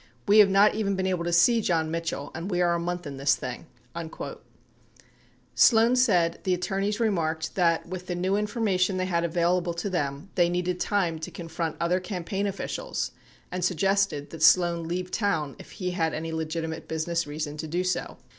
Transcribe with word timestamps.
We 0.27 0.39
have 0.39 0.49
not 0.49 0.73
even 0.73 0.95
been 0.95 1.05
able 1.05 1.23
to 1.25 1.31
see 1.31 1.61
John 1.61 1.91
Mitchell, 1.91 2.31
and 2.33 2.49
we 2.49 2.59
are 2.59 2.73
a 2.73 2.79
month 2.79 3.05
in 3.05 3.17
this 3.17 3.35
thing." 3.35 3.67
80 3.95 4.37
Sloan 5.53 5.95
said 5.95 6.39
the 6.41 6.55
attorneys 6.55 6.99
remarked 6.99 7.53
that, 7.53 7.87
with 7.87 8.07
the 8.07 8.15
new 8.15 8.35
information 8.35 8.97
they 8.97 9.05
had 9.05 9.23
available 9.23 9.75
to 9.75 9.91
them, 9.91 10.31
they 10.33 10.49
needed 10.49 10.79
time 10.79 11.19
to 11.19 11.29
confront 11.29 11.75
other 11.79 11.99
cam 11.99 12.23
paign 12.23 12.47
officials 12.47 13.11
and 13.51 13.63
suggested 13.63 14.31
that 14.31 14.41
Sloan 14.41 14.87
leave 14.87 15.11
town 15.11 15.55
if 15.59 15.69
he 15.73 15.91
had 15.91 16.15
any 16.15 16.31
legitimate 16.31 16.87
business 16.87 17.27
reason 17.27 17.55
to 17.57 17.67
do 17.67 17.83
so. 17.83 18.17